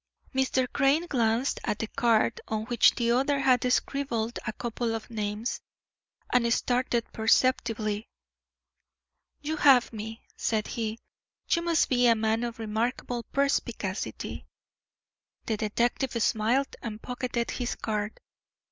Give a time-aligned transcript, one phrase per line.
[0.33, 0.65] Mr.
[0.73, 5.61] Crane glanced at the card on which the other had scribbled a couple of names,
[6.33, 8.09] and started perceptibly.
[9.41, 10.97] "You have me," said he;
[11.51, 14.47] "you must be a man of remarkable perspicacity."
[15.45, 18.19] The detective smiled and pocketed his card.